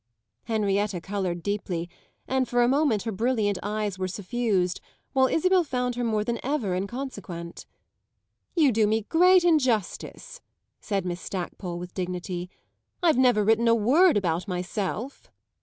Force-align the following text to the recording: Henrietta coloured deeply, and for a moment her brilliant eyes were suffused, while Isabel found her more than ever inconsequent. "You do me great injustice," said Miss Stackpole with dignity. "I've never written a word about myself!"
Henrietta 0.45 0.99
coloured 0.99 1.43
deeply, 1.43 1.87
and 2.27 2.49
for 2.49 2.63
a 2.63 2.67
moment 2.67 3.03
her 3.03 3.11
brilliant 3.11 3.59
eyes 3.61 3.99
were 3.99 4.07
suffused, 4.07 4.81
while 5.13 5.27
Isabel 5.27 5.63
found 5.63 5.93
her 5.93 6.03
more 6.03 6.23
than 6.23 6.39
ever 6.43 6.73
inconsequent. 6.73 7.67
"You 8.55 8.71
do 8.71 8.87
me 8.87 9.03
great 9.03 9.43
injustice," 9.43 10.41
said 10.79 11.05
Miss 11.05 11.21
Stackpole 11.21 11.77
with 11.77 11.93
dignity. 11.93 12.49
"I've 13.03 13.19
never 13.19 13.43
written 13.43 13.67
a 13.67 13.75
word 13.75 14.17
about 14.17 14.47
myself!" 14.47 15.29